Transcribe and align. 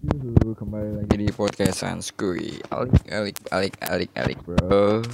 Yuhu, 0.00 0.56
kembali 0.56 0.96
lagi 0.96 1.12
di 1.12 1.28
podcast 1.28 1.84
Sanskui. 1.84 2.56
Alik, 2.72 3.04
alik, 3.12 3.36
alik, 3.52 3.76
alik, 3.84 4.08
alik, 4.16 4.40
bro. 4.48 5.04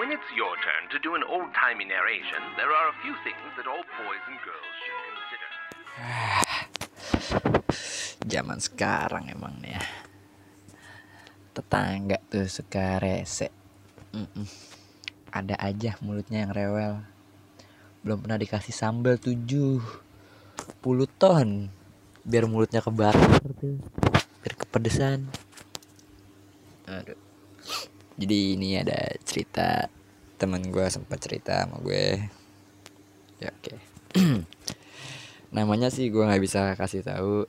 When 0.00 0.08
it's 0.08 0.24
your 0.32 0.56
turn 0.64 0.88
to 0.88 0.98
do 1.04 1.12
an 1.12 1.20
old 1.28 1.52
timey 1.52 1.84
narration, 1.84 2.40
there 2.56 2.72
are 2.72 2.88
a 2.88 2.96
few 3.04 3.12
things 3.28 3.52
that 3.60 3.68
all 3.68 3.84
boys 4.00 4.24
and 4.32 4.40
girls 4.40 4.76
should 4.80 5.00
consider. 5.12 5.50
Zaman 8.32 8.64
sekarang 8.64 9.28
emang 9.28 9.60
nih 9.60 9.76
ya. 9.76 9.84
Tetangga 11.52 12.16
tuh 12.32 12.48
suka 12.48 12.96
rese. 12.96 13.61
Mm-mm. 14.12 14.46
Ada 15.32 15.56
aja 15.56 15.96
mulutnya 16.04 16.44
yang 16.44 16.52
rewel. 16.52 17.00
Belum 18.04 18.20
pernah 18.20 18.36
dikasih 18.36 18.76
sambal 18.76 19.16
70 19.16 19.80
ton. 21.16 21.48
Biar 22.22 22.44
mulutnya 22.44 22.84
kebakar 22.84 23.40
tuh. 23.56 23.80
Biar 24.44 24.54
kepedesan. 24.60 25.32
Aduh. 26.86 27.16
Jadi 28.20 28.60
ini 28.60 28.76
ada 28.76 29.08
cerita 29.24 29.88
temen 30.36 30.68
gue 30.68 30.86
sempat 30.92 31.16
cerita 31.22 31.64
sama 31.64 31.80
gue. 31.80 32.28
Ya 33.40 33.48
oke. 33.48 33.74
Namanya 35.56 35.88
sih 35.88 36.12
gue 36.12 36.20
nggak 36.20 36.42
bisa 36.42 36.76
kasih 36.76 37.00
tahu 37.00 37.48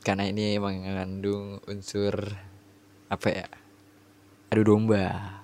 karena 0.00 0.32
ini 0.32 0.56
mengandung 0.56 1.60
unsur 1.68 2.14
apa 3.12 3.28
ya? 3.28 3.46
Adu 4.48 4.64
domba. 4.64 5.39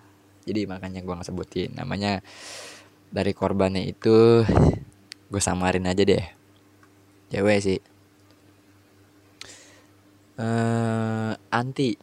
Jadi 0.46 0.62
makanya 0.70 1.02
gue 1.02 1.10
nggak 1.10 1.26
sebutin. 1.26 1.74
Namanya 1.74 2.22
dari 3.10 3.34
korbannya 3.34 3.82
itu 3.82 4.46
gue 5.26 5.42
samarin 5.42 5.90
aja 5.90 6.06
deh. 6.06 6.24
Cewek 7.34 7.58
sih. 7.58 7.80
eh 10.36 11.32
anti 11.48 11.96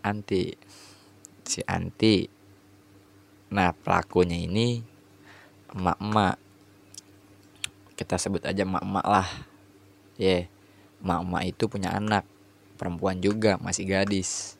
anti 0.00 0.48
si 1.44 1.60
anti 1.68 2.24
nah 3.52 3.76
pelakunya 3.76 4.40
ini 4.40 4.80
emak-emak 5.76 6.40
kita 7.92 8.16
sebut 8.16 8.48
aja 8.48 8.64
emak-emak 8.64 9.04
lah 9.04 9.28
ya 10.16 10.24
yeah. 10.24 10.42
emak-emak 11.04 11.42
itu 11.44 11.64
punya 11.68 11.92
anak 11.92 12.24
perempuan 12.80 13.20
juga 13.20 13.60
masih 13.60 13.84
gadis 13.84 14.56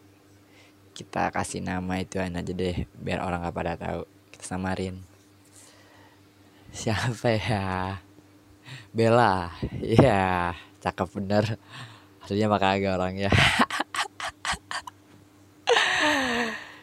kita 0.93 1.33
kasih 1.33 1.65
nama 1.65 2.01
itu 2.01 2.21
aja 2.21 2.41
deh 2.41 2.85
biar 3.01 3.25
orang 3.25 3.45
gak 3.45 3.57
pada 3.57 3.75
tahu. 3.81 4.05
Kita 4.33 4.45
samarin. 4.57 5.01
Siapa 6.73 7.29
ya? 7.37 7.99
Bella. 8.93 9.53
Ya 9.81 10.53
cakep 10.81 11.09
bener. 11.17 11.57
Aslinya 12.23 12.55
mah 12.55 12.63
kagak 12.63 12.95
orangnya 12.95 13.35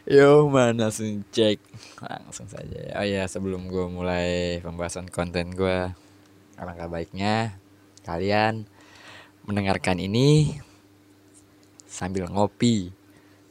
Yo 0.03 0.51
mana 0.51 0.91
langsung 0.91 1.23
cek? 1.31 1.63
Langsung 2.03 2.51
saja 2.51 2.75
oh 2.99 3.07
ya 3.07 3.23
sebelum 3.23 3.71
gue 3.71 3.87
mulai 3.87 4.59
pembahasan 4.59 5.07
konten 5.07 5.55
gue 5.55 5.95
alangkah 6.59 6.91
baiknya 6.91 7.55
kalian 8.03 8.67
mendengarkan 9.47 9.95
ini 9.99 10.59
sambil 11.87 12.27
ngopi 12.27 12.91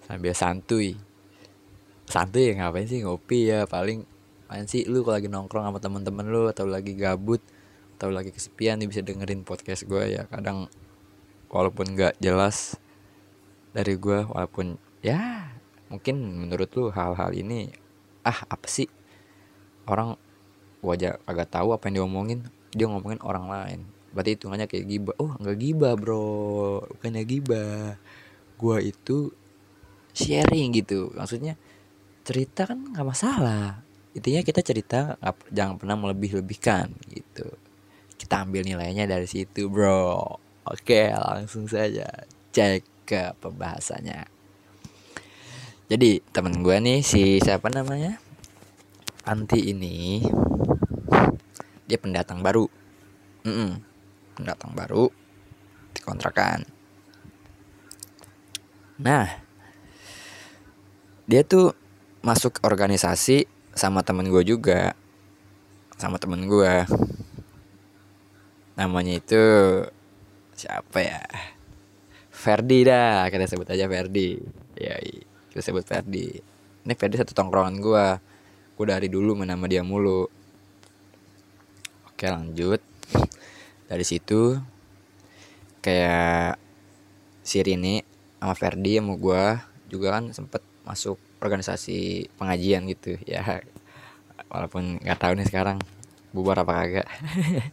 sambil 0.09 0.33
santuy. 0.33 0.97
Santuy 2.09 2.51
ya 2.51 2.65
ngapain 2.65 2.89
sih 2.89 3.05
ngopi 3.05 3.53
ya? 3.53 3.69
Paling 3.69 4.09
paling 4.49 4.65
sih? 4.65 4.89
Lu 4.89 5.05
kalau 5.05 5.21
lagi 5.21 5.29
nongkrong 5.29 5.69
sama 5.69 5.79
temen-temen 5.79 6.25
lu 6.25 6.49
atau 6.49 6.65
lagi 6.65 6.97
gabut 6.97 7.45
atau 8.01 8.09
lagi 8.09 8.33
kesepian 8.33 8.81
nih 8.81 8.89
bisa 8.89 9.05
dengerin 9.05 9.45
podcast 9.45 9.85
gue 9.85 10.17
ya. 10.17 10.25
Kadang 10.33 10.73
walaupun 11.53 11.93
nggak 11.93 12.17
jelas 12.25 12.81
dari 13.77 14.01
gue 14.01 14.25
walaupun 14.25 14.81
ya 15.05 15.53
mungkin 15.93 16.17
menurut 16.45 16.73
lu 16.73 16.89
hal-hal 16.89 17.37
ini 17.37 17.69
ah 18.25 18.49
apa 18.49 18.65
sih? 18.65 18.89
Orang 19.85 20.17
aja 20.89 21.21
agak 21.29 21.53
tahu 21.53 21.77
apa 21.77 21.93
yang 21.93 22.05
diomongin 22.05 22.49
dia 22.73 22.89
ngomongin 22.89 23.21
orang 23.21 23.53
lain. 23.53 23.81
Berarti 24.17 24.41
hitungannya 24.41 24.65
kayak 24.65 24.87
gibah. 24.89 25.15
Oh 25.21 25.37
nggak 25.37 25.59
gibah 25.61 25.93
bro. 26.01 26.81
Bukannya 26.97 27.23
gibah. 27.29 28.01
Gua 28.57 28.81
itu 28.81 29.37
sharing 30.19 30.75
gitu. 30.75 31.15
Maksudnya 31.15 31.55
cerita 32.27 32.67
kan 32.67 32.83
nggak 32.83 33.07
masalah. 33.07 33.81
Intinya 34.19 34.43
kita 34.43 34.61
cerita 34.67 35.15
jangan 35.55 35.79
pernah 35.79 35.95
melebih-lebihkan 35.95 36.91
gitu. 37.07 37.47
Kita 38.19 38.43
ambil 38.43 38.67
nilainya 38.67 39.07
dari 39.07 39.31
situ 39.31 39.71
bro. 39.71 40.19
Oke 40.67 41.15
langsung 41.15 41.71
saja 41.71 42.05
cek 42.51 43.07
ke 43.07 43.33
pembahasannya. 43.39 44.27
Jadi 45.89 46.21
temen 46.35 46.61
gue 46.61 46.77
nih 46.77 47.01
si 47.01 47.41
siapa 47.41 47.73
namanya? 47.73 48.21
Anti 49.25 49.73
ini 49.73 50.21
dia 51.89 51.97
pendatang 51.97 52.45
baru. 52.45 52.69
Mm-mm, 53.49 53.81
pendatang 54.37 54.77
baru 54.77 55.09
di 55.97 56.01
kontrakan. 56.05 56.69
Nah 59.01 59.48
dia 61.29 61.45
tuh 61.45 61.77
masuk 62.25 62.65
organisasi 62.65 63.45
sama 63.77 64.01
temen 64.01 64.33
gue 64.33 64.43
juga. 64.49 64.97
Sama 66.01 66.17
temen 66.17 66.49
gue 66.49 66.89
namanya 68.81 69.19
itu 69.19 69.45
siapa 70.57 70.99
ya? 71.05 71.21
Ferdi 72.33 72.87
dah 72.89 73.29
kita 73.29 73.45
sebut 73.45 73.69
aja 73.69 73.85
Ferdi. 73.85 74.41
Ya 74.81 74.97
kita 75.53 75.61
sebut 75.61 75.85
Ferdi. 75.85 76.33
Ini 76.89 76.95
Ferdi 76.97 77.21
satu 77.21 77.37
tongkrongan 77.37 77.77
gue 77.77 78.07
gue 78.81 78.87
dari 78.89 79.13
dulu 79.13 79.37
main 79.37 79.53
sama 79.53 79.69
dia 79.69 79.85
mulu. 79.85 80.25
Oke 82.09 82.25
lanjut. 82.25 82.81
Dari 83.85 84.05
situ 84.07 84.57
kayak 85.85 86.57
si 87.45 87.61
Rini 87.61 88.01
sama 88.41 88.57
Ferdi 88.57 88.97
sama 88.97 89.13
gue 89.21 89.45
juga 89.93 90.17
kan 90.17 90.33
sempet 90.33 90.65
masuk 90.89 91.21
organisasi 91.45 92.33
pengajian 92.41 92.89
gitu. 92.89 93.21
Ya 93.29 93.61
walaupun 94.49 94.97
nggak 95.05 95.21
tahu 95.21 95.37
nih 95.37 95.45
sekarang 95.45 95.77
bubar 96.33 96.65
apa 96.65 96.73
kagak. 96.81 97.09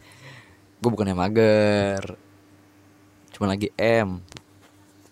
Gue 0.84 0.90
bukannya 0.92 1.16
mager 1.16 2.20
cuma 3.32 3.52
lagi 3.52 3.72
M. 3.80 4.20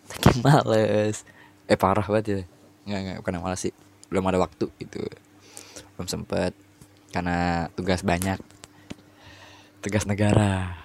Lagi 0.08 0.40
males. 0.44 1.24
Eh 1.64 1.76
parah 1.80 2.04
banget 2.04 2.24
ya. 2.24 2.40
Nggak 2.84 3.00
nggak 3.00 3.16
bukan 3.24 3.40
malas 3.40 3.60
sih. 3.64 3.72
Belum 4.12 4.28
ada 4.28 4.40
waktu 4.44 4.68
gitu. 4.80 5.00
Belum 5.96 6.08
sempet 6.08 6.52
karena 7.12 7.68
tugas 7.72 8.04
banyak. 8.04 8.36
Tugas 9.80 10.04
negara. 10.04 10.76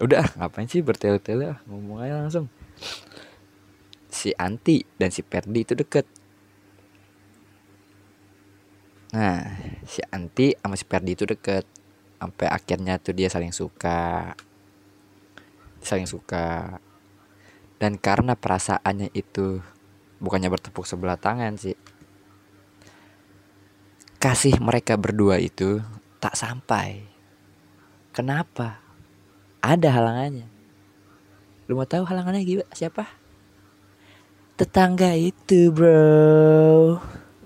Udah 0.00 0.24
ngapain 0.36 0.68
sih 0.68 0.84
bertele-tele? 0.84 1.56
Ngomong 1.68 2.04
aja 2.04 2.20
langsung 2.20 2.48
si 4.18 4.34
Anti 4.34 4.82
dan 4.98 5.14
si 5.14 5.22
Perdi 5.22 5.62
itu 5.62 5.78
deket. 5.78 6.02
Nah 9.14 9.46
si 9.86 10.02
Anti 10.10 10.58
sama 10.58 10.74
si 10.74 10.82
Perdi 10.82 11.14
itu 11.14 11.22
deket. 11.22 11.62
Sampai 12.18 12.50
akhirnya 12.50 12.98
tuh 12.98 13.14
dia 13.14 13.30
saling 13.30 13.54
suka. 13.54 14.34
Saling 15.78 16.10
suka. 16.10 16.82
Dan 17.78 17.94
karena 17.94 18.34
perasaannya 18.34 19.14
itu 19.14 19.62
bukannya 20.18 20.50
bertepuk 20.50 20.82
sebelah 20.82 21.14
tangan 21.14 21.54
sih 21.54 21.78
kasih 24.18 24.58
mereka 24.58 24.98
berdua 24.98 25.38
itu 25.38 25.78
tak 26.18 26.34
sampai. 26.34 27.06
Kenapa? 28.10 28.82
Ada 29.62 29.94
halangannya. 29.94 30.50
Lu 31.70 31.78
mau 31.78 31.86
tahu 31.86 32.02
halangannya 32.02 32.42
siapa 32.74 33.17
tetangga 34.58 35.14
itu 35.14 35.70
bro. 35.70 36.98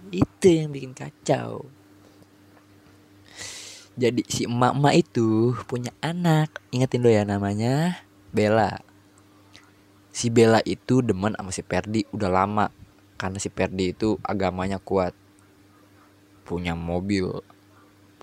Itu 0.08 0.46
yang 0.48 0.72
bikin 0.72 0.96
kacau. 0.96 1.68
Jadi 4.00 4.24
si 4.24 4.48
emak-emak 4.48 4.94
itu 4.96 5.52
punya 5.68 5.92
anak. 6.00 6.64
Ingetin 6.72 7.04
lo 7.04 7.12
ya 7.12 7.28
namanya. 7.28 8.00
Bella. 8.32 8.80
Si 10.08 10.32
Bella 10.32 10.64
itu 10.64 11.04
demen 11.04 11.36
sama 11.36 11.52
si 11.52 11.60
Perdi 11.60 12.08
udah 12.16 12.32
lama. 12.32 12.72
Karena 13.20 13.36
si 13.36 13.52
Perdi 13.52 13.92
itu 13.92 14.16
agamanya 14.24 14.80
kuat. 14.80 15.12
Punya 16.48 16.72
mobil. 16.72 17.28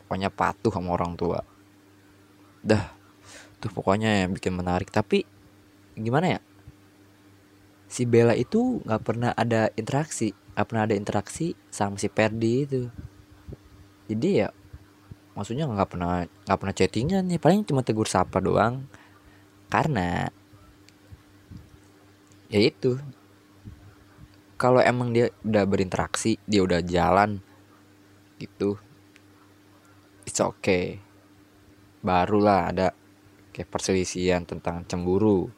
Pokoknya 0.02 0.34
patuh 0.34 0.74
sama 0.74 0.98
orang 0.98 1.14
tua. 1.14 1.46
Dah. 2.66 2.90
Tuh 3.62 3.70
pokoknya 3.70 4.26
yang 4.26 4.34
bikin 4.34 4.58
menarik. 4.58 4.90
Tapi 4.90 5.22
gimana 5.94 6.42
ya 6.42 6.49
si 7.90 8.06
Bella 8.06 8.38
itu 8.38 8.80
nggak 8.86 9.02
pernah 9.02 9.32
ada 9.34 9.74
interaksi 9.74 10.32
nggak 10.54 10.68
pernah 10.70 10.84
ada 10.86 10.96
interaksi 10.96 11.58
sama 11.74 11.98
si 11.98 12.08
Perdi 12.08 12.54
itu. 12.64 12.82
Jadi 14.06 14.30
ya 14.46 14.54
maksudnya 15.34 15.66
nggak 15.66 15.90
pernah 15.90 16.24
nggak 16.46 16.60
pernah 16.60 16.76
chattingan 16.76 17.24
nih 17.26 17.42
paling 17.42 17.66
cuma 17.66 17.82
tegur 17.82 18.06
sapa 18.06 18.38
doang. 18.38 18.86
Karena 19.74 20.30
ya 22.54 22.60
itu. 22.62 23.02
Kalau 24.60 24.84
emang 24.84 25.16
dia 25.16 25.32
udah 25.48 25.64
berinteraksi 25.64 26.36
dia 26.44 26.60
udah 26.60 26.84
jalan 26.84 27.40
gitu 28.44 28.76
it's 30.30 30.38
okay. 30.38 31.02
Barulah 32.06 32.70
ada 32.70 32.94
kayak 33.50 33.74
perselisihan 33.74 34.46
tentang 34.46 34.86
cemburu. 34.86 35.50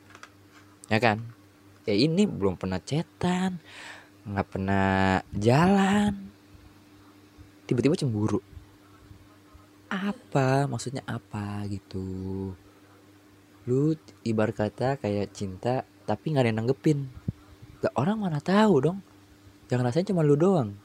Ya 0.87 1.03
kan 1.03 1.40
ya 1.87 1.95
ini 1.95 2.29
belum 2.29 2.57
pernah 2.57 2.81
cetan 2.81 3.57
nggak 4.21 4.47
pernah 4.53 5.17
jalan. 5.33 6.13
Tiba-tiba 7.65 7.97
cemburu. 7.97 8.37
Apa? 9.89 10.69
Maksudnya 10.69 11.01
apa 11.09 11.65
gitu? 11.67 12.53
Lu 13.65 13.93
ibarat 14.21 14.55
kata 14.57 15.01
kayak 15.01 15.33
cinta 15.33 15.85
tapi 16.05 16.33
nggak 16.33 16.43
ada 16.45 16.49
yang 16.53 16.59
nanggepin. 16.61 17.09
Lah 17.81 17.93
orang 17.97 18.21
mana 18.21 18.37
tahu 18.37 18.75
dong? 18.77 18.99
Yang 19.73 19.79
ngerasain 19.81 20.07
cuma 20.09 20.21
lu 20.21 20.37
doang. 20.37 20.77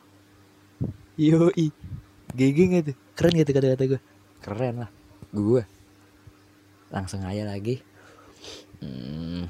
Yoi. 1.21 1.73
GG 2.37 2.59
gak 2.69 2.83
tuh? 2.93 2.97
Keren 3.17 3.33
gitu 3.41 3.51
kata-kata 3.57 3.85
gue 3.97 4.01
keren 4.45 4.85
lah. 4.85 4.91
Gue 5.33 5.65
langsung 6.93 7.25
aja 7.25 7.43
lagi. 7.49 7.81
Hmm. 8.79 9.49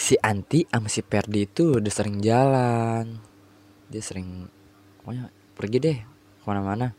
Si 0.00 0.16
Anti 0.16 0.64
sama 0.64 0.88
si 0.88 1.04
Perdi 1.04 1.44
itu 1.44 1.76
udah 1.76 1.92
sering 1.92 2.24
jalan. 2.24 3.20
Dia 3.92 4.00
sering 4.00 4.48
pokoknya 4.96 5.28
pergi 5.52 5.76
deh 5.76 5.98
ke 6.40 6.44
mana-mana. 6.48 6.96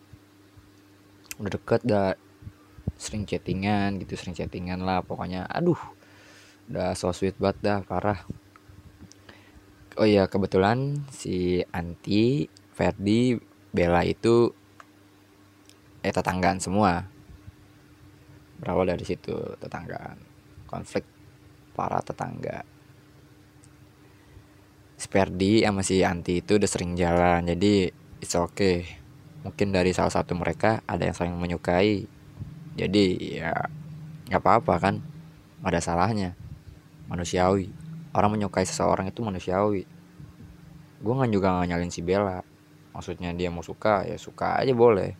Udah 1.41 1.49
deket 1.57 1.81
udah 1.89 2.13
sering 3.01 3.25
chattingan 3.25 3.97
gitu 4.05 4.13
sering 4.13 4.37
chattingan 4.37 4.85
lah 4.85 5.01
pokoknya. 5.01 5.49
Aduh 5.49 5.81
udah 6.69 6.93
so 6.93 7.09
sweet 7.09 7.33
banget 7.41 7.57
dah 7.65 7.79
parah. 7.81 8.21
Oh 9.97 10.05
iya 10.05 10.29
kebetulan 10.29 11.01
si 11.09 11.65
Anti 11.73 12.45
Ferdi 12.77 13.33
Bella 13.73 14.05
itu 14.05 14.53
eh 16.05 16.13
tetanggaan 16.13 16.61
semua. 16.61 17.01
Berawal 18.61 18.93
dari 18.93 19.09
situ 19.09 19.57
tetanggaan. 19.57 20.21
Konflik 20.69 21.03
para 21.73 21.97
tetangga 22.05 22.70
si 25.01 25.09
Ferdi 25.09 25.65
sama 25.65 25.81
si 25.81 26.05
Anti 26.05 26.45
itu 26.45 26.61
udah 26.61 26.69
sering 26.69 26.93
jalan 26.93 27.41
jadi 27.49 27.89
it's 28.21 28.37
okay. 28.37 28.85
Mungkin 29.41 29.73
dari 29.73 29.89
salah 29.97 30.13
satu 30.13 30.37
mereka 30.37 30.85
ada 30.85 31.01
yang 31.01 31.17
saling 31.17 31.33
menyukai 31.33 32.05
jadi 32.77 33.05
ya 33.17 33.51
nggak 34.29 34.41
apa-apa 34.45 34.77
kan 34.77 34.95
ada 35.65 35.81
salahnya. 35.81 36.37
Manusiawi. 37.09 37.73
Orang 38.13 38.37
menyukai 38.37 38.61
seseorang 38.61 39.09
itu 39.09 39.25
manusiawi. 39.25 39.89
Gue 41.01 41.13
nggak 41.17 41.33
juga 41.33 41.57
nggak 41.57 41.67
nyalin 41.73 41.89
si 41.89 42.05
Bella. 42.05 42.45
Maksudnya 42.93 43.33
dia 43.33 43.49
mau 43.49 43.65
suka 43.65 44.05
ya 44.05 44.21
suka 44.21 44.61
aja 44.61 44.71
boleh. 44.77 45.17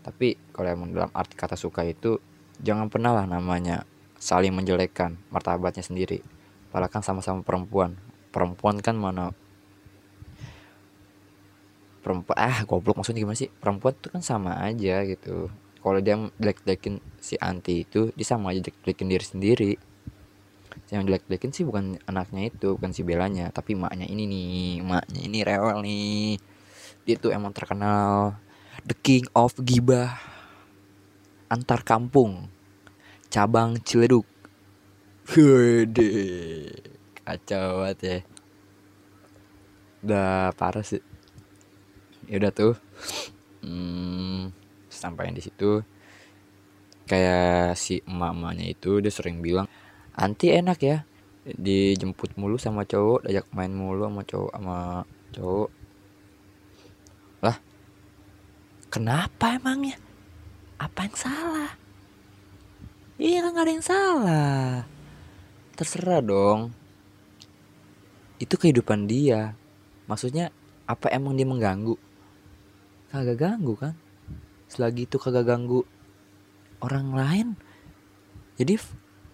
Tapi 0.00 0.40
kalau 0.56 0.72
emang 0.72 0.96
dalam 0.96 1.12
arti 1.12 1.36
kata 1.36 1.52
suka 1.52 1.84
itu 1.84 2.16
jangan 2.64 2.88
pernah 2.88 3.12
lah 3.12 3.28
namanya 3.28 3.84
saling 4.16 4.56
menjelekkan 4.56 5.20
martabatnya 5.28 5.84
sendiri. 5.84 6.24
Padahal 6.72 6.88
kan 6.88 7.04
sama-sama 7.04 7.44
perempuan 7.44 8.07
perempuan 8.38 8.78
kan 8.78 8.94
mana? 8.94 9.34
Perempuan 11.98 12.38
ah 12.38 12.62
goblok 12.62 13.02
maksudnya 13.02 13.26
gimana 13.26 13.34
sih? 13.34 13.50
Perempuan 13.50 13.98
tuh 13.98 14.14
kan 14.14 14.22
sama 14.22 14.62
aja 14.62 15.02
gitu. 15.02 15.50
Kalau 15.82 15.98
dia 15.98 16.14
jelek-jelekin 16.38 17.02
si 17.18 17.34
anti 17.42 17.82
itu 17.82 18.14
dia 18.14 18.22
sama 18.22 18.54
aja 18.54 18.62
jelek-jelekin 18.62 19.08
diri 19.10 19.26
sendiri. 19.26 19.72
Yang 20.94 21.02
jelek-jelekin 21.10 21.50
sih 21.50 21.64
bukan 21.66 21.98
anaknya 22.06 22.54
itu 22.54 22.78
bukan 22.78 22.94
si 22.94 23.02
belanya 23.02 23.50
tapi 23.50 23.74
maknya 23.74 24.06
ini 24.06 24.30
nih 24.30 24.86
maknya 24.86 25.20
ini 25.26 25.38
rewel 25.42 25.82
nih. 25.82 26.38
Dia 27.02 27.18
tuh 27.18 27.34
emang 27.34 27.50
terkenal. 27.50 28.38
The 28.86 28.94
king 28.94 29.26
of 29.34 29.58
gibah. 29.58 30.14
Antar 31.50 31.82
kampung. 31.82 32.46
Cabang 33.34 33.82
Ciledug. 33.82 34.24
Gede 35.26 36.14
kacau 37.28 37.84
banget 37.84 37.98
ya. 38.00 38.18
Udah 40.00 40.56
parah 40.56 40.80
sih. 40.80 41.04
Ya 42.24 42.40
udah 42.40 42.52
tuh. 42.52 42.74
Hmm, 43.60 44.54
sampai 44.88 45.36
di 45.36 45.44
situ. 45.44 45.84
Kayak 47.08 47.76
si 47.76 48.00
emak-emaknya 48.04 48.72
itu 48.72 49.00
dia 49.00 49.12
sering 49.12 49.40
bilang 49.40 49.64
anti 50.12 50.52
enak 50.52 50.78
ya 50.84 51.08
dijemput 51.48 52.36
mulu 52.36 52.60
sama 52.60 52.84
cowok 52.84 53.24
diajak 53.24 53.48
main 53.56 53.72
mulu 53.72 54.04
sama 54.04 54.22
cowok 54.28 54.52
sama 54.52 54.78
cowok. 55.32 55.70
Lah 57.44 57.56
kenapa 58.92 59.56
emangnya? 59.56 59.96
Apa 60.76 61.08
yang 61.08 61.16
salah? 61.16 61.72
Iya 63.18 63.42
kan 63.42 63.56
gak 63.56 63.64
ada 63.64 63.72
yang 63.72 63.86
salah. 63.86 64.68
Terserah 65.74 66.20
dong 66.20 66.76
itu 68.38 68.54
kehidupan 68.54 69.06
dia. 69.10 69.54
Maksudnya 70.10 70.54
apa 70.88 71.12
emang 71.12 71.36
dia 71.36 71.44
mengganggu? 71.44 71.94
Kagak 73.12 73.38
ganggu 73.38 73.74
kan? 73.76 73.94
Selagi 74.70 75.04
itu 75.06 75.16
kagak 75.20 75.46
ganggu 75.48 75.84
orang 76.78 77.14
lain 77.14 77.48
jadi 78.58 78.74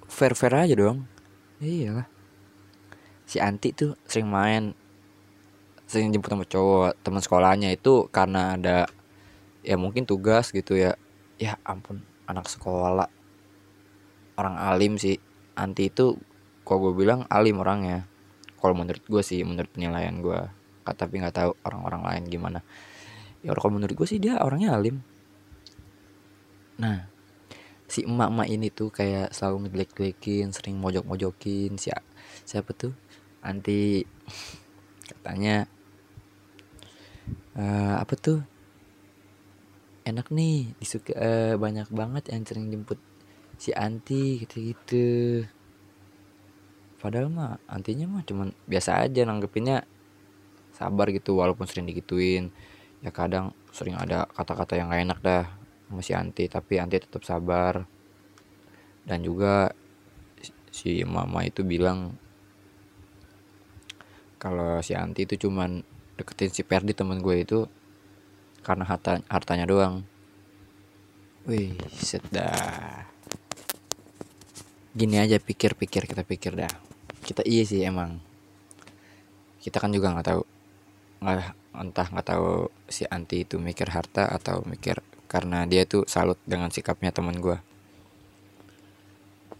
fair 0.04 0.36
fair 0.36 0.52
aja 0.52 0.76
dong. 0.76 1.08
Iya 1.60 2.04
si 3.24 3.40
anti 3.40 3.72
tuh 3.72 3.96
sering 4.04 4.28
main 4.28 4.76
sering 5.88 6.12
jemput 6.12 6.28
sama 6.28 6.44
cowok 6.44 6.92
teman 7.00 7.24
sekolahnya 7.24 7.72
itu 7.72 8.04
karena 8.12 8.52
ada 8.52 8.84
ya 9.64 9.80
mungkin 9.80 10.04
tugas 10.04 10.52
gitu 10.52 10.76
ya. 10.76 10.92
Ya 11.40 11.56
ampun 11.64 12.04
anak 12.28 12.52
sekolah. 12.52 13.08
Orang 14.36 14.60
alim 14.60 15.00
sih 15.00 15.16
anti 15.56 15.88
itu 15.88 16.20
kok 16.68 16.76
gue 16.80 16.92
bilang 16.92 17.24
alim 17.32 17.64
orangnya 17.64 18.04
kalau 18.64 18.80
menurut 18.80 19.04
gue 19.04 19.20
sih 19.20 19.44
menurut 19.44 19.68
penilaian 19.68 20.16
gue 20.24 20.40
tapi 20.88 21.20
nggak 21.20 21.36
tahu 21.36 21.52
orang-orang 21.68 22.00
lain 22.08 22.24
gimana. 22.32 22.60
Ya 23.44 23.52
kalau 23.52 23.76
menurut 23.76 23.92
gue 23.92 24.08
sih 24.08 24.16
dia 24.16 24.40
orangnya 24.40 24.72
alim. 24.72 25.04
Nah 26.80 27.04
si 27.84 28.08
emak-emak 28.08 28.48
ini 28.48 28.72
tuh 28.72 28.88
kayak 28.88 29.36
selalu 29.36 29.68
ngejelek-jelekin 29.68 30.48
sering 30.56 30.80
mojok-mojokin 30.80 31.76
si 31.76 31.92
siapa 32.48 32.72
tuh? 32.72 32.96
Anti 33.44 34.00
katanya 35.12 35.68
uh, 37.60 38.00
apa 38.00 38.16
tuh? 38.16 38.40
Enak 40.08 40.32
nih 40.32 40.72
disuka 40.80 41.12
uh, 41.12 41.54
banyak 41.60 41.92
banget 41.92 42.32
yang 42.32 42.48
sering 42.48 42.72
jemput 42.72 42.96
si 43.60 43.76
anti 43.76 44.40
gitu-gitu 44.40 45.44
padahal 47.04 47.28
mah 47.28 47.60
antinya 47.68 48.08
mah 48.08 48.24
cuman 48.24 48.56
biasa 48.64 49.04
aja 49.04 49.28
nanggepinnya 49.28 49.84
sabar 50.72 51.12
gitu 51.12 51.36
walaupun 51.36 51.68
sering 51.68 51.84
digituin. 51.84 52.48
Ya 53.04 53.12
kadang 53.12 53.52
sering 53.76 54.00
ada 54.00 54.24
kata-kata 54.32 54.80
yang 54.80 54.88
gak 54.88 55.04
enak 55.04 55.18
dah 55.20 55.44
masih 55.92 56.16
anti 56.16 56.48
tapi 56.48 56.80
anti 56.80 56.96
tetap 56.96 57.20
sabar. 57.28 57.84
Dan 59.04 59.20
juga 59.20 59.68
si 60.72 61.04
mama 61.04 61.44
itu 61.44 61.60
bilang 61.60 62.16
kalau 64.40 64.80
si 64.80 64.96
anti 64.96 65.28
itu 65.28 65.36
cuman 65.44 65.84
deketin 66.16 66.48
si 66.48 66.64
Perdi 66.64 66.96
temen 66.96 67.20
gue 67.20 67.36
itu 67.36 67.68
karena 68.64 68.88
harta 68.88 69.20
hartanya 69.28 69.68
doang. 69.68 70.08
Wih 71.44 71.76
sedah 72.00 73.04
gini 74.96 75.20
aja 75.20 75.36
pikir-pikir 75.36 76.08
kita 76.08 76.24
pikir 76.24 76.56
dah 76.56 76.93
kita 77.24 77.42
iya 77.48 77.64
sih 77.64 77.80
emang. 77.82 78.20
Kita 79.64 79.80
kan 79.80 79.90
juga 79.90 80.12
nggak 80.12 80.26
tahu 80.28 80.42
nggak 81.24 81.36
entah 81.74 82.06
nggak 82.12 82.28
tahu 82.28 82.68
si 82.86 83.08
anti 83.08 83.48
itu 83.48 83.56
mikir 83.56 83.88
harta 83.88 84.28
atau 84.28 84.60
mikir 84.68 85.00
karena 85.24 85.64
dia 85.64 85.88
tuh 85.88 86.04
salut 86.04 86.36
dengan 86.44 86.68
sikapnya 86.68 87.10
teman 87.10 87.40
gue 87.40 87.56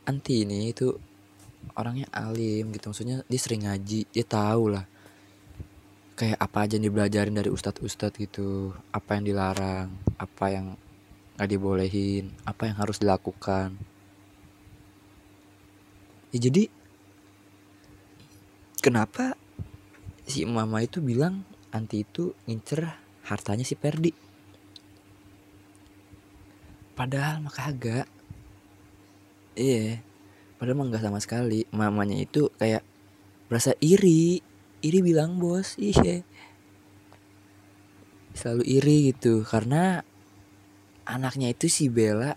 anti 0.04 0.44
ini 0.44 0.70
itu 0.70 0.92
orangnya 1.74 2.06
alim 2.12 2.70
gitu 2.76 2.92
maksudnya 2.92 3.24
dia 3.24 3.40
sering 3.40 3.64
ngaji 3.64 4.00
dia 4.12 4.24
tahu 4.24 4.76
lah. 4.76 4.84
Kayak 6.14 6.38
apa 6.38 6.58
aja 6.62 6.78
yang 6.78 6.86
dibelajarin 6.92 7.34
dari 7.34 7.50
ustadz 7.50 7.82
ustadz 7.82 8.20
gitu 8.20 8.70
apa 8.94 9.18
yang 9.18 9.24
dilarang 9.26 9.88
apa 10.14 10.46
yang 10.52 10.66
nggak 11.34 11.50
dibolehin 11.50 12.30
apa 12.46 12.70
yang 12.70 12.76
harus 12.78 13.02
dilakukan. 13.02 13.74
Ya 16.30 16.38
jadi 16.38 16.70
kenapa 18.84 19.32
si 20.28 20.44
mama 20.44 20.84
itu 20.84 21.00
bilang 21.00 21.48
anti 21.72 22.04
itu 22.04 22.36
ngincer 22.44 22.84
hartanya 23.24 23.64
si 23.64 23.80
Perdi 23.80 24.12
padahal 26.94 27.42
mah 27.42 27.50
kagak. 27.50 28.06
Iya 29.58 29.98
padahal 30.56 30.78
mah 30.78 30.86
nggak 30.88 31.04
sama 31.04 31.18
sekali. 31.20 31.66
Mamanya 31.74 32.16
itu 32.16 32.48
kayak 32.56 32.86
berasa 33.50 33.74
iri. 33.82 34.40
Iri 34.80 34.98
bilang 35.02 35.40
bos 35.42 35.80
iya. 35.80 36.22
Selalu 38.34 38.62
iri 38.66 38.96
gitu 39.14 39.42
karena 39.46 40.02
anaknya 41.04 41.52
itu 41.52 41.68
si 41.68 41.92
Bella 41.92 42.32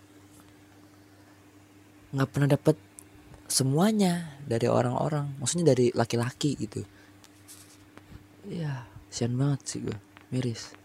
nggak 2.11 2.29
pernah 2.31 2.49
dapet 2.51 2.75
semuanya 3.47 4.37
dari 4.43 4.67
orang-orang. 4.67 5.39
Maksudnya 5.39 5.73
dari 5.73 5.89
laki-laki 5.95 6.59
gitu. 6.59 6.83
Iya. 8.47 8.87
Sian 9.07 9.33
banget 9.39 9.59
sih 9.65 9.79
gue 9.81 9.97
miris. 10.29 10.75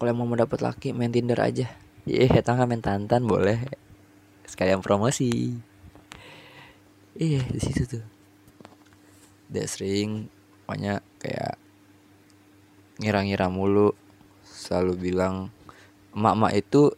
Kalau 0.00 0.16
mau 0.16 0.32
dapet 0.32 0.64
laki 0.64 0.96
main 0.96 1.12
Tinder 1.12 1.36
aja. 1.36 1.68
Iya 2.08 2.26
yeah, 2.32 2.42
tangga 2.42 2.64
main 2.64 2.80
tantan 2.80 3.28
boleh. 3.28 3.60
Sekalian 4.48 4.80
promosi. 4.80 5.54
Iya 7.14 7.44
di 7.44 7.60
situ 7.60 7.84
tuh. 7.84 8.04
Dia 9.52 9.68
sering 9.68 10.32
pokoknya 10.64 11.04
kayak 11.20 11.60
ngira-ngira 12.98 13.52
mulu. 13.52 13.92
Selalu 14.48 15.12
bilang 15.12 15.52
emak-emak 16.16 16.52
itu 16.56 16.96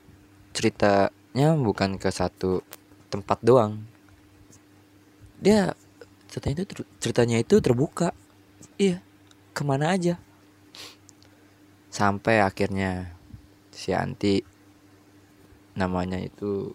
ceritanya 0.54 1.58
bukan 1.58 1.98
ke 1.98 2.08
satu 2.14 2.62
tempat 3.10 3.42
doang 3.42 3.91
dia 5.42 5.74
ceritanya 6.30 6.62
itu 6.62 6.86
ceritanya 7.02 7.36
itu 7.42 7.58
terbuka. 7.58 8.14
Iya 8.78 9.02
ke 9.52 9.62
mana 9.66 9.92
aja. 9.92 10.16
Sampai 11.92 12.40
akhirnya 12.40 13.18
si 13.74 13.92
Anti 13.92 14.40
namanya 15.76 16.16
itu 16.22 16.72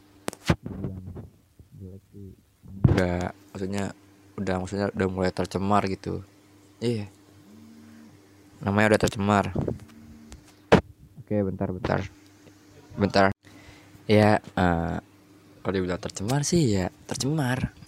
udah 2.91 3.33
maksudnya 3.53 3.93
udah 4.37 4.55
maksudnya 4.61 4.87
udah 4.93 5.07
mulai 5.09 5.31
tercemar 5.33 5.87
gitu. 5.89 6.21
Iya. 6.83 7.09
Namanya 8.61 8.93
udah 8.93 9.01
tercemar. 9.01 9.45
Oke 11.23 11.35
bentar 11.41 11.71
bentar. 11.73 11.99
Bentar. 12.99 13.25
Ya 14.05 14.43
uh, 14.59 15.01
kalau 15.63 15.73
dibilang 15.73 15.99
tercemar 15.99 16.43
sih 16.45 16.63
ya 16.77 16.93
tercemar 17.09 17.86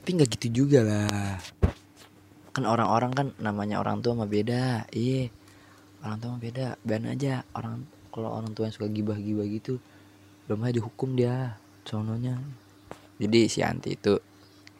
tapi 0.00 0.16
nggak 0.16 0.32
gitu 0.40 0.64
juga 0.64 0.80
lah. 0.80 1.36
Kan 2.56 2.64
orang-orang 2.64 3.12
kan 3.12 3.26
namanya 3.36 3.84
orang 3.84 4.00
tua 4.00 4.16
mah 4.16 4.24
beda. 4.24 4.88
Iya 4.96 5.28
orang 6.00 6.16
tua 6.16 6.28
mah 6.32 6.40
beda. 6.40 6.66
Ban 6.80 7.04
aja 7.04 7.44
orang 7.52 7.84
kalau 8.08 8.32
orang 8.32 8.56
tua 8.56 8.72
yang 8.72 8.74
suka 8.74 8.88
gibah-gibah 8.88 9.44
gitu 9.44 9.76
belum 10.48 10.66
aja 10.66 10.82
dihukum 10.82 11.14
dia 11.14 11.54
sononya 11.86 12.42
jadi 13.22 13.46
si 13.46 13.62
anti 13.62 13.94
itu 13.94 14.18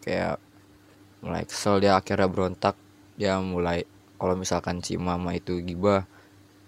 kayak 0.02 0.40
mulai 1.20 1.44
kesel 1.44 1.76
dia 1.76 2.00
akhirnya 2.00 2.24
berontak. 2.24 2.72
Dia 3.20 3.36
mulai 3.36 3.84
kalau 4.16 4.32
misalkan 4.32 4.80
si 4.80 4.96
mama 4.96 5.36
itu 5.36 5.60
gibah 5.60 6.08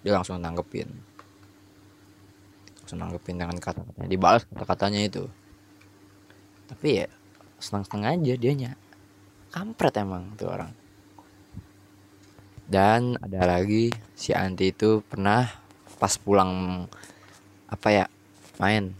dia 0.04 0.12
langsung 0.12 0.36
nanggepin. 0.36 0.92
Langsung 2.84 3.00
nanggepin 3.00 3.40
dengan 3.40 3.56
kata-katanya 3.56 4.08
dibalas 4.12 4.44
kata-katanya 4.52 5.00
itu. 5.08 5.24
Tapi 6.68 6.88
ya 7.00 7.08
senang-senang 7.62 8.18
aja 8.18 8.34
dianya. 8.34 8.74
Kampret 9.54 9.94
emang 10.02 10.34
tuh 10.34 10.50
orang. 10.50 10.74
Dan 12.66 13.14
ada 13.20 13.46
lagi 13.46 13.92
si 14.18 14.34
anti 14.34 14.74
itu 14.74 15.04
pernah 15.06 15.46
pas 16.02 16.18
pulang 16.18 16.84
apa 17.70 17.88
ya 17.94 18.04
main. 18.58 18.90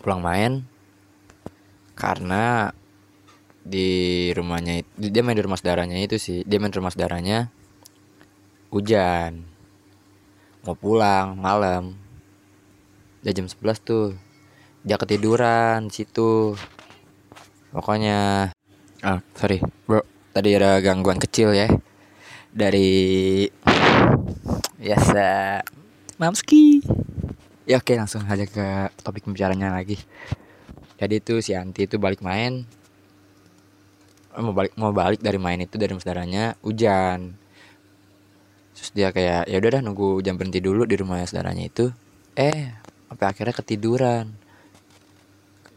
Pulang 0.00 0.24
main 0.24 0.52
karena 1.98 2.70
di 3.68 4.30
rumahnya 4.32 4.86
dia 4.96 5.20
main 5.20 5.36
di 5.36 5.44
rumah 5.44 5.58
saudaranya 5.60 5.98
itu 6.00 6.16
sih. 6.16 6.46
Dia 6.48 6.56
main 6.62 6.72
di 6.72 6.78
rumah 6.78 6.94
saudaranya 6.94 7.50
hujan. 8.72 9.44
Mau 10.64 10.76
pulang 10.78 11.36
malam. 11.36 11.98
Udah 13.20 13.32
jam 13.34 13.50
11 13.50 13.82
tuh. 13.82 14.14
Dia 14.86 14.94
ketiduran 14.94 15.90
situ 15.90 16.54
pokoknya 17.72 18.50
ah. 19.04 19.20
sorry 19.36 19.60
bro 19.84 20.00
tadi 20.38 20.54
ada 20.54 20.78
gangguan 20.78 21.18
kecil 21.18 21.50
ya. 21.50 21.66
Dari 22.54 23.42
biasa 24.78 25.26
mamski. 26.16 26.78
Ya 27.68 27.82
oke 27.82 27.92
langsung 27.98 28.24
aja 28.24 28.46
ke 28.46 28.94
topik 29.02 29.26
pembicaranya 29.26 29.74
lagi. 29.74 29.98
Jadi 30.98 31.14
itu 31.18 31.42
si 31.42 31.58
Anti 31.58 31.90
itu 31.90 31.98
balik 31.98 32.22
main. 32.22 32.64
Mau 34.38 34.54
balik 34.54 34.72
mau 34.78 34.94
balik 34.94 35.18
dari 35.18 35.42
main 35.42 35.58
itu 35.58 35.74
dari 35.74 35.90
saudaranya 35.98 36.54
hujan. 36.62 37.34
Terus 38.78 38.90
dia 38.94 39.10
kayak 39.10 39.50
ya 39.50 39.56
udah 39.58 39.70
dah 39.78 39.82
nunggu 39.82 40.22
jam 40.22 40.38
berhenti 40.38 40.62
dulu 40.62 40.86
di 40.86 40.94
rumah 40.94 41.26
saudaranya 41.26 41.66
itu. 41.66 41.90
Eh 42.38 42.72
sampai 43.10 43.26
akhirnya 43.26 43.54
ketiduran. 43.58 44.38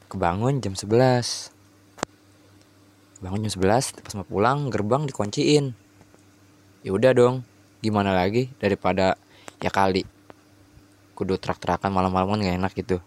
Kebangun 0.06 0.62
jam 0.62 0.78
11 0.78 1.61
bangun 3.22 3.46
jam 3.46 3.54
11 3.62 4.02
pas 4.02 4.14
mau 4.18 4.26
pulang 4.26 4.74
gerbang 4.74 5.06
dikunciin. 5.06 5.78
Ya 6.82 6.92
udah 6.92 7.14
dong 7.14 7.46
gimana 7.86 8.12
lagi 8.18 8.50
daripada 8.58 9.16
ya 9.62 9.70
kali. 9.70 10.04
Kudu 11.14 11.38
trak-terakan 11.38 11.94
malam-malam 11.94 12.34
kan 12.34 12.40
gak 12.42 12.58
enak 12.58 12.74
gitu. 12.74 12.98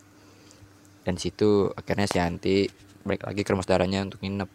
Dan 1.03 1.19
situ 1.19 1.75
akhirnya 1.75 2.07
si 2.07 2.23
Anti 2.23 2.71
balik 3.05 3.27
lagi 3.27 3.43
ke 3.43 3.51
rumah 3.53 3.67
saudaranya 3.67 4.07
untuk 4.07 4.23
nginep. 4.23 4.49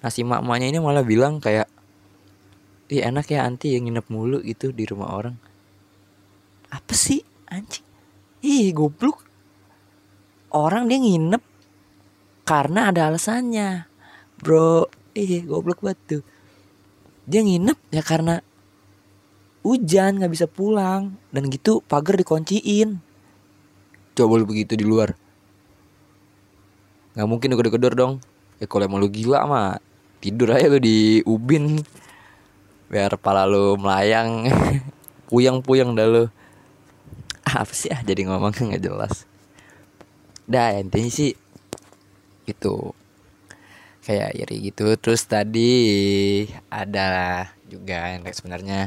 Nah 0.00 0.10
si 0.14 0.22
mak-maknya 0.22 0.70
ini 0.70 0.78
malah 0.80 1.04
bilang 1.04 1.42
kayak 1.42 1.66
Ih 2.86 3.02
enak 3.02 3.26
ya 3.34 3.42
anti 3.42 3.74
yang 3.74 3.90
nginep 3.90 4.06
mulu 4.14 4.38
gitu 4.46 4.70
di 4.70 4.86
rumah 4.86 5.10
orang. 5.10 5.34
Apa 6.70 6.94
sih 6.94 7.18
anjing? 7.50 7.82
Ih 8.46 8.70
goblok. 8.70 9.26
Orang 10.54 10.86
dia 10.86 11.02
nginep 11.02 11.42
Karena 12.46 12.94
ada 12.94 13.10
alasannya 13.10 13.95
Bro 14.40 14.92
Ih 15.16 15.48
goblok 15.48 15.80
banget 15.80 15.98
tuh. 16.04 16.22
Dia 17.24 17.40
nginep 17.40 17.78
ya 17.88 18.04
karena 18.04 18.44
Hujan 19.64 20.20
gak 20.20 20.30
bisa 20.30 20.44
pulang. 20.44 21.16
Dan 21.32 21.48
gitu 21.48 21.80
pagar 21.80 22.20
dikunciin. 22.20 23.00
Coba 24.12 24.44
begitu 24.44 24.76
di 24.76 24.84
luar. 24.84 25.16
Gak 27.16 27.24
mungkin 27.24 27.56
gedor-gedor 27.56 27.96
dong. 27.96 28.14
Ya 28.60 28.68
kalau 28.68 28.84
emang 28.84 29.00
lu 29.00 29.08
gila 29.08 29.48
mah 29.48 29.80
Tidur 30.20 30.52
aja 30.52 30.68
lu 30.68 30.78
di 30.84 31.24
ubin. 31.24 31.80
Biar 32.92 33.16
pala 33.16 33.48
lu 33.48 33.80
melayang. 33.80 34.52
Puyang-puyang 35.32 35.96
dah 35.96 36.06
lu. 36.06 36.24
Apa 37.42 37.72
sih 37.72 37.88
ah 37.88 38.04
jadi 38.04 38.28
ngomongnya 38.28 38.62
nggak 38.68 38.84
jelas. 38.84 39.24
Dah 40.44 40.76
intinya 40.76 41.08
sih 41.08 41.32
itu 42.46 42.92
kayak 44.06 44.38
iri 44.38 44.70
gitu. 44.70 44.94
Terus 44.94 45.26
tadi 45.26 45.74
ada 46.70 47.50
juga 47.66 48.14
yang 48.14 48.22
sebenarnya 48.30 48.86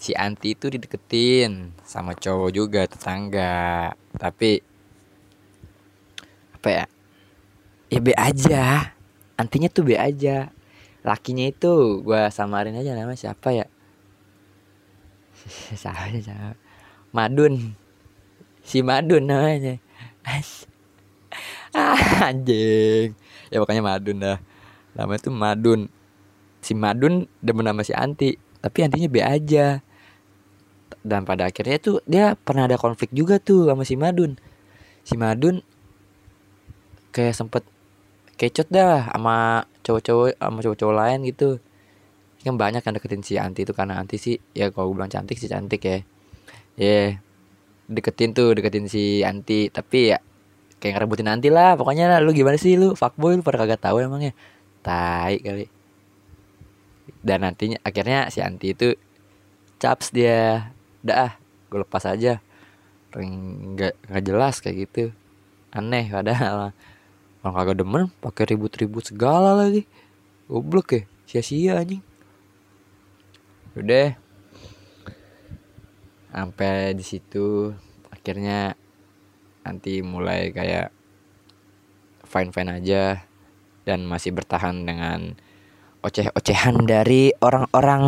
si 0.00 0.16
anti 0.16 0.56
itu 0.56 0.72
dideketin 0.72 1.76
sama 1.84 2.16
cowok 2.16 2.50
juga 2.56 2.88
tetangga. 2.88 3.92
Tapi 4.16 4.64
apa 6.56 6.68
ya? 6.72 6.84
Ya 7.92 8.00
be 8.00 8.16
aja. 8.16 8.96
Antinya 9.36 9.68
tuh 9.68 9.84
be 9.84 10.00
aja. 10.00 10.48
Lakinya 11.04 11.44
itu 11.44 12.00
gue 12.00 12.22
samarin 12.32 12.80
aja 12.80 12.96
nama 12.96 13.12
siapa 13.12 13.52
ya? 13.52 13.68
Siapa 15.80 16.12
siapa? 16.20 16.56
Madun. 17.16 17.72
Si 18.60 18.84
Madun 18.84 19.24
namanya 19.24 19.80
ah, 21.74 22.28
anjing. 22.30 23.14
Ya 23.50 23.56
pokoknya 23.58 23.82
Madun 23.82 24.18
dah. 24.22 24.38
Namanya 24.94 25.20
tuh 25.22 25.34
Madun. 25.34 25.80
Si 26.60 26.72
Madun 26.76 27.24
demen 27.40 27.64
nama 27.64 27.80
si 27.80 27.96
Anti 27.96 28.36
tapi 28.60 28.84
antinya 28.84 29.08
B 29.08 29.16
aja. 29.24 29.80
Dan 31.00 31.24
pada 31.24 31.48
akhirnya 31.48 31.80
tuh 31.80 32.04
dia 32.04 32.36
pernah 32.36 32.68
ada 32.68 32.76
konflik 32.76 33.08
juga 33.14 33.40
tuh 33.40 33.66
sama 33.70 33.82
si 33.88 33.96
Madun. 33.96 34.36
Si 35.02 35.16
Madun 35.16 35.64
kayak 37.10 37.34
sempet 37.34 37.66
kecot 38.36 38.68
dah 38.70 39.10
sama 39.10 39.66
cowok-cowok 39.82 40.36
sama 40.36 40.58
cowok-cowok 40.60 40.94
lain 40.94 41.18
gitu. 41.28 41.50
Kan 42.40 42.56
banyak 42.56 42.80
yang 42.80 42.94
deketin 42.96 43.22
si 43.24 43.34
anti 43.36 43.68
itu 43.68 43.72
karena 43.76 44.00
anti 44.00 44.16
sih 44.16 44.36
ya 44.56 44.72
kalau 44.72 44.92
gue 44.92 44.96
bilang 45.00 45.12
cantik 45.12 45.36
sih 45.36 45.48
cantik 45.48 45.80
ya. 45.84 45.90
Ya 45.92 46.00
yeah. 46.76 47.08
deketin 47.90 48.32
tuh 48.36 48.52
deketin 48.52 48.88
si 48.88 49.24
anti. 49.24 49.72
Tapi 49.72 50.12
ya 50.12 50.18
kayak 50.80 50.96
ngerebutin 50.96 51.28
anti 51.28 51.52
lah 51.52 51.76
pokoknya 51.76 52.18
lu 52.24 52.32
gimana 52.32 52.56
sih? 52.56 52.74
Lu 52.80 52.96
fuckboy 52.96 53.36
lu 53.36 53.44
pada 53.44 53.62
kagak 53.62 53.84
tahu 53.84 54.00
emangnya. 54.00 54.32
Tai 54.80 55.36
kali. 55.38 55.68
Dan 57.20 57.44
nantinya 57.44 57.76
akhirnya 57.84 58.32
si 58.32 58.40
anti 58.40 58.72
itu 58.72 58.96
caps 59.76 60.08
dia. 60.10 60.72
Dah 61.04 61.16
ah 61.28 61.32
gue 61.68 61.78
lepas 61.84 62.08
aja. 62.08 62.40
Nggak 63.12 63.94
nggak 64.08 64.24
jelas 64.24 64.64
kayak 64.64 64.88
gitu. 64.88 65.12
Aneh 65.70 66.08
padahal. 66.08 66.72
Orang 67.44 67.54
kagak 67.56 67.76
demen 67.84 68.02
pakai 68.24 68.56
ribut-ribut 68.56 69.04
segala 69.12 69.52
lagi. 69.52 69.84
Goblok 70.48 70.96
ya 70.96 71.02
sia-sia 71.28 71.78
anjing. 71.78 72.02
Udah. 73.76 74.16
Sampai 76.30 76.94
di 76.96 77.04
situ 77.04 77.74
akhirnya 78.08 78.78
nanti 79.64 80.00
mulai 80.00 80.50
kayak 80.50 80.94
fine 82.24 82.54
fine 82.54 82.70
aja 82.80 83.24
dan 83.84 84.06
masih 84.06 84.30
bertahan 84.30 84.86
dengan 84.86 85.34
oceh-ocehan 86.00 86.86
dari 86.88 87.34
orang-orang 87.42 88.04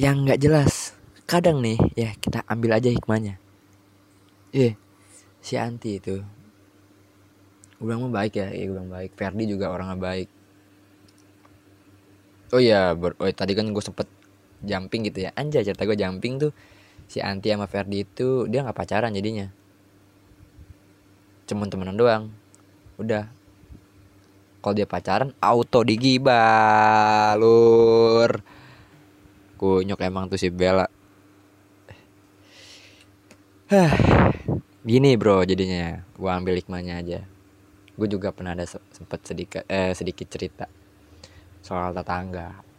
yang 0.00 0.24
nggak 0.24 0.40
jelas. 0.40 0.96
Kadang 1.28 1.62
nih 1.62 1.78
ya 1.94 2.10
kita 2.18 2.42
ambil 2.50 2.80
aja 2.80 2.90
hikmahnya. 2.90 3.38
Eh 4.50 4.74
si 5.38 5.54
anti 5.54 6.02
itu. 6.02 6.20
Gue 7.78 7.84
bilang 7.86 8.08
mah 8.08 8.24
baik 8.24 8.36
ya 8.36 8.50
iya 8.50 8.66
gue 8.66 8.80
baik. 8.80 9.12
Ferdi 9.14 9.44
juga 9.46 9.70
orangnya 9.72 9.96
baik. 9.96 10.28
Oh 12.50 12.58
iya 12.58 12.92
oh, 12.98 13.30
tadi 13.30 13.54
kan 13.54 13.70
gue 13.70 13.84
sempet 13.84 14.10
jumping 14.66 15.06
gitu 15.06 15.28
ya. 15.28 15.30
Anjay 15.38 15.62
cerita 15.62 15.86
gue 15.86 15.96
jumping 15.96 16.42
tuh 16.42 16.52
si 17.10 17.18
anti 17.18 17.50
sama 17.50 17.66
Ferdi 17.66 18.06
itu 18.06 18.46
dia 18.46 18.62
nggak 18.62 18.78
pacaran 18.78 19.10
jadinya. 19.10 19.50
Cuman 21.50 21.66
temenan 21.66 21.98
doang. 21.98 22.30
Udah. 23.02 23.26
Kalau 24.62 24.74
dia 24.78 24.86
pacaran 24.86 25.34
auto 25.42 25.82
digibah 25.82 27.34
lur 27.34 28.44
kunyuk 29.58 29.98
emang 30.06 30.30
tuh 30.30 30.38
si 30.38 30.54
Bella. 30.54 30.86
Gini 34.86 35.18
bro 35.18 35.42
jadinya. 35.42 36.06
Gua 36.14 36.38
ambil 36.38 36.62
hikmahnya 36.62 37.02
aja. 37.02 37.20
Gue 37.98 38.08
juga 38.08 38.32
pernah 38.32 38.56
ada 38.56 38.64
sempet 38.64 39.20
sedikit 39.26 39.66
eh 39.68 39.92
sedikit 39.92 40.24
cerita 40.30 40.64
soal 41.60 41.92
tetangga 41.92 42.69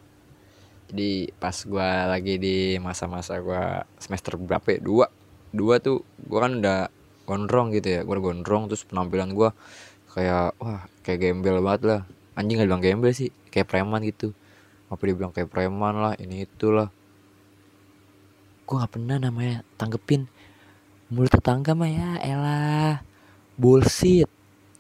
jadi 0.91 1.31
pas 1.39 1.55
gue 1.55 1.89
lagi 2.11 2.35
di 2.35 2.75
masa-masa 2.83 3.39
gue 3.39 3.63
semester 3.95 4.35
berapa 4.35 4.75
ya? 4.75 4.79
Dua. 4.83 5.07
Dua 5.55 5.79
tuh 5.79 6.03
gue 6.19 6.39
kan 6.39 6.59
udah 6.59 6.91
gondrong 7.23 7.71
gitu 7.71 7.87
ya 7.95 8.01
gue 8.03 8.17
gondrong. 8.19 8.67
Terus 8.67 8.83
penampilan 8.83 9.31
gue 9.31 9.49
kayak 10.11 10.59
wah 10.59 10.83
kayak 11.07 11.19
gembel 11.23 11.63
banget 11.63 11.81
lah. 11.87 12.01
Anjing 12.35 12.59
gak 12.59 12.67
bilang 12.67 12.83
gembel 12.83 13.15
sih 13.15 13.31
kayak 13.47 13.71
preman 13.71 14.03
gitu. 14.03 14.35
Apa 14.91 14.99
dia 15.07 15.15
bilang 15.15 15.31
kayak 15.31 15.47
preman 15.47 15.95
lah 15.95 16.13
ini 16.19 16.43
itulah 16.43 16.91
gue 18.67 18.79
nggak 18.79 18.93
pernah 18.95 19.19
namanya 19.19 19.67
tanggepin 19.75 20.31
mulut 21.11 21.27
tetangga 21.27 21.75
mah 21.75 21.91
ya 21.91 22.09
elah 22.23 23.03
bullshit. 23.59 24.31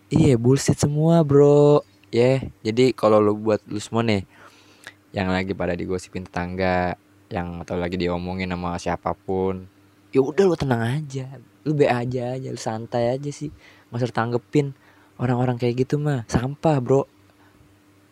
Iya 0.07 0.35
bullshit 0.35 0.75
semua 0.75 1.23
bro. 1.23 1.83
Ya 2.11 2.19
yeah. 2.19 2.37
jadi 2.67 2.91
kalau 2.91 3.23
lo 3.23 3.35
buat 3.35 3.63
lu 3.67 3.79
semua 3.79 4.03
nih 4.03 4.27
yang 5.11 5.27
lagi 5.27 5.51
pada 5.51 5.75
digosipin 5.75 6.23
tetangga 6.23 6.95
yang 7.31 7.63
atau 7.63 7.79
lagi 7.79 7.95
diomongin 7.95 8.51
sama 8.51 8.75
siapa 8.79 9.15
pun. 9.15 9.67
Ya 10.11 10.19
udah 10.19 10.43
lu 10.47 10.55
tenang 10.59 10.83
aja. 10.83 11.39
Lu 11.63 11.71
be 11.71 11.87
aja 11.87 12.35
aja 12.35 12.47
lu 12.51 12.59
santai 12.59 13.15
aja 13.15 13.31
sih. 13.31 13.51
Nggak 13.91 14.07
usah 14.07 14.11
tanggepin 14.11 14.75
orang-orang 15.19 15.55
kayak 15.55 15.87
gitu 15.87 15.99
mah 15.99 16.27
sampah 16.27 16.79
bro. 16.83 17.03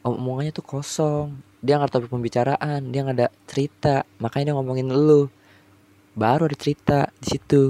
Omongannya 0.03 0.55
tuh 0.55 0.63
kosong. 0.63 1.39
Dia 1.59 1.75
nggak 1.75 1.91
tahu 1.91 2.07
pembicaraan 2.07 2.91
dia 2.91 3.03
nggak 3.03 3.17
ada 3.19 3.29
cerita. 3.47 4.07
Makanya 4.23 4.51
dia 4.51 4.55
ngomongin 4.55 4.87
lu. 4.91 5.27
Baru 6.15 6.47
ada 6.47 6.55
cerita 6.55 7.11
di 7.19 7.27
situ. 7.35 7.63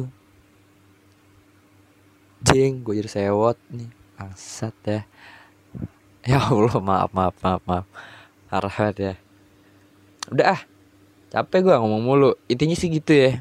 Jeng 2.46 2.86
gue 2.86 3.02
jadi 3.02 3.10
sewot 3.10 3.58
nih. 3.74 3.90
Angsat 4.18 4.76
ya. 4.86 5.02
Ya 6.26 6.38
allah 6.46 6.78
maaf 6.78 7.10
maaf 7.14 7.36
maaf 7.42 7.64
maaf 7.66 7.88
harap 8.50 8.98
ya. 8.98 9.14
Udah 10.34 10.58
ah 10.58 10.62
capek 11.30 11.70
gue 11.70 11.76
ngomong 11.78 12.02
mulu. 12.02 12.32
Intinya 12.50 12.74
sih 12.74 12.90
gitu 12.90 13.14
ya. 13.14 13.32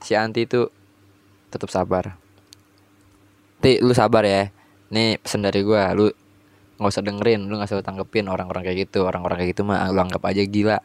Si 0.00 0.16
anti 0.16 0.48
itu 0.48 0.68
tetap 1.52 1.68
sabar. 1.68 2.16
Ti 3.60 3.84
lu 3.84 3.92
sabar 3.92 4.24
ya. 4.24 4.48
Nih 4.92 5.20
pesan 5.20 5.44
dari 5.44 5.60
gue 5.64 5.80
lu 5.96 6.08
nggak 6.80 6.90
usah 6.98 7.04
dengerin 7.04 7.46
lu 7.46 7.60
nggak 7.60 7.68
usah 7.68 7.84
tanggepin 7.84 8.26
orang-orang 8.32 8.64
kayak 8.64 8.88
gitu. 8.88 9.04
Orang-orang 9.04 9.44
kayak 9.44 9.52
gitu 9.56 9.62
mah 9.68 9.84
lu 9.92 10.00
anggap 10.00 10.24
aja 10.24 10.42
gila 10.44 10.80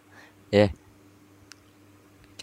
ya. 0.51 0.67
Yeah. 0.67 0.71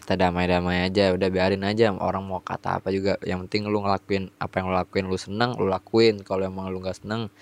kita 0.05 0.21
damai-damai 0.21 0.85
aja 0.85 1.17
udah 1.17 1.29
biarin 1.33 1.65
aja. 1.65 1.89
Orang 1.97 2.29
mau 2.29 2.37
kata 2.37 2.77
apa 2.77 2.93
juga 2.93 3.17
yang 3.25 3.49
penting 3.49 3.65
lu 3.65 3.81
ngelakuin 3.81 4.29
apa 4.37 4.61
yang 4.61 4.69
lu 4.69 4.77
lakuin 4.77 5.05
lu 5.09 5.17
seneng 5.17 5.57
lu 5.57 5.65
lakuin. 5.65 6.21
Kalau 6.21 6.45
emang 6.45 6.69
lu 6.69 6.77
nggak 6.77 7.01
seneng 7.01 7.33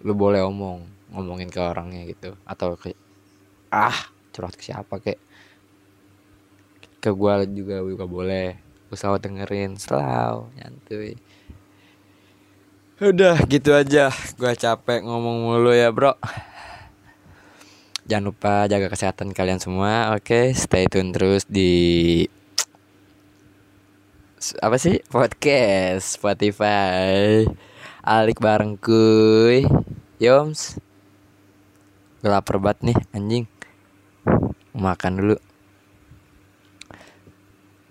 lu 0.00 0.12
boleh 0.16 0.40
omong 0.40 0.93
ngomongin 1.12 1.50
ke 1.52 1.60
orangnya 1.60 2.06
gitu. 2.08 2.38
Atau 2.46 2.78
ke 2.78 2.94
ah 3.74 4.08
curhat 4.32 4.54
ke 4.54 4.64
siapa 4.64 5.02
kek? 5.02 5.18
Ke 7.02 7.10
gue 7.12 7.32
juga 7.52 7.84
juga 7.84 8.04
boleh. 8.08 8.56
Gue 8.88 8.96
selalu 8.96 9.18
dengerin. 9.20 9.76
Selalu 9.76 10.48
nyantuy. 10.56 11.18
Udah 13.02 13.36
gitu 13.50 13.74
aja. 13.74 14.14
Gue 14.38 14.54
capek 14.54 15.02
ngomong 15.02 15.50
mulu 15.50 15.74
ya 15.74 15.90
bro. 15.90 16.14
Jangan 18.04 18.24
lupa 18.28 18.54
jaga 18.68 18.92
kesehatan 18.92 19.32
kalian 19.32 19.58
semua 19.58 20.12
oke? 20.12 20.28
Okay? 20.28 20.46
stay 20.52 20.84
tune 20.86 21.10
terus 21.10 21.48
di 21.48 22.22
apa 24.60 24.76
sih? 24.76 25.00
Podcast 25.08 26.20
Spotify. 26.20 27.48
Alik 28.04 28.44
bareng 28.44 28.76
kuy. 28.76 29.64
Yoms 30.20 30.76
lapar 32.28 32.56
banget 32.60 32.92
nih 32.92 32.98
anjing. 33.12 33.44
Makan 34.74 35.12
dulu. 35.20 35.36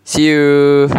See 0.04 0.34
you. 0.34 0.90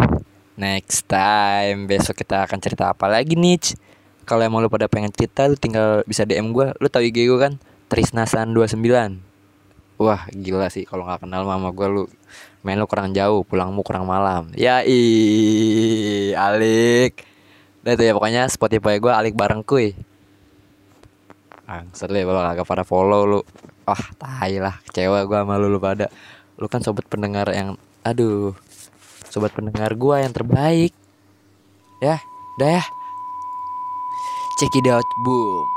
Next 0.55 1.05
time. 1.11 1.85
Besok 1.85 2.23
kita 2.23 2.47
akan 2.47 2.57
cerita 2.63 2.89
apa 2.89 3.11
lagi 3.11 3.35
nih 3.35 3.75
Kalau 4.23 4.41
emang 4.41 4.63
lu 4.63 4.71
pada 4.71 4.87
pengen 4.87 5.11
cerita 5.11 5.45
Lu 5.45 5.59
tinggal 5.59 6.01
bisa 6.07 6.23
DM 6.23 6.55
gue 6.55 6.71
Lu 6.79 6.87
tau 6.87 7.03
IG 7.03 7.27
gue 7.27 7.37
kan? 7.37 7.59
Trisnasan29 7.91 8.81
Wah 9.95 10.27
gila 10.31 10.67
sih. 10.67 10.83
Kalau 10.83 11.07
nggak 11.07 11.23
kenal 11.27 11.47
mama 11.47 11.71
gue 11.71 11.87
lu 11.87 12.03
main 12.65 12.75
lu 12.75 12.87
kurang 12.87 13.15
jauh. 13.15 13.47
Pulangmu 13.47 13.83
kurang 13.83 14.03
malam. 14.07 14.51
Ya 14.55 14.83
i 14.83 14.99
alik. 16.35 17.23
Nah 17.85 17.95
itu 17.95 18.03
ya 18.03 18.11
pokoknya 18.11 18.49
Spotify 18.51 18.99
gue 18.99 19.13
alik 19.13 19.37
bareng 19.37 19.63
kuy 19.63 19.95
Lu 21.65 22.15
ya 22.17 22.25
kalau 22.29 22.41
kagak 22.45 22.67
pada 22.69 22.83
follow 22.85 23.21
lu. 23.25 23.39
Wah 23.89 24.03
tai 24.21 24.61
lah. 24.61 24.77
Kecewa 24.85 25.25
gue 25.25 25.37
sama 25.37 25.57
lu, 25.57 25.67
lu 25.73 25.81
pada. 25.81 26.09
Lu 26.61 26.69
kan 26.69 26.85
sobat 26.85 27.09
pendengar 27.09 27.49
yang 27.51 27.75
Aduh 28.05 28.53
Sobat 29.33 29.51
pendengar 29.51 29.97
gue 29.97 30.15
yang 30.21 30.31
terbaik. 30.31 30.93
Ya 31.99 32.21
Udah 32.55 32.79
ya. 32.79 32.83
Check 34.55 34.71
it 34.79 34.87
out 34.87 35.03
boom. 35.27 35.67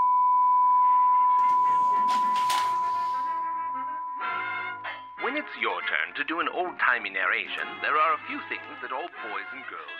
When 5.26 5.34
it's 5.34 5.50
your 5.58 5.82
turn 5.90 6.14
to 6.14 6.22
do 6.22 6.38
an 6.38 6.46
old-timey 6.54 7.10
narration, 7.10 7.66
there 7.82 7.98
are 7.98 8.14
a 8.14 8.22
few 8.30 8.38
things 8.46 8.78
that 8.78 8.94
all 8.94 9.10
boys 9.26 9.48
and 9.50 9.66
girls. 9.66 9.97